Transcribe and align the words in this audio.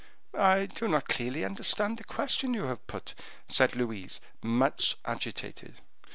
"I 0.33 0.65
do 0.65 0.87
not 0.87 1.07
clearly 1.09 1.45
understand 1.45 1.99
the 1.99 2.03
question 2.03 2.55
you 2.55 2.63
have 2.63 2.87
put," 2.87 3.13
said 3.47 3.75
Louise, 3.75 4.19
much 4.41 4.97
agitated. 5.05 5.75